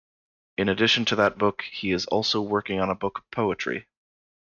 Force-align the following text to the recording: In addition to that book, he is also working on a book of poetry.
In 0.57 0.67
addition 0.67 1.05
to 1.05 1.15
that 1.17 1.37
book, 1.37 1.61
he 1.71 1.91
is 1.91 2.07
also 2.07 2.41
working 2.41 2.79
on 2.79 2.89
a 2.89 2.95
book 2.95 3.19
of 3.19 3.29
poetry. 3.29 3.85